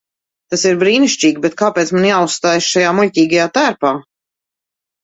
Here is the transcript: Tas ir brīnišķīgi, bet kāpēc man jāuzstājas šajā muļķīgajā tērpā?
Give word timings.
Tas 0.53 0.63
ir 0.69 0.79
brīnišķīgi, 0.83 1.43
bet 1.43 1.57
kāpēc 1.61 1.93
man 1.97 2.09
jāuzstājas 2.11 2.73
šajā 2.73 2.95
muļķīgajā 3.03 3.49
tērpā? 3.61 3.95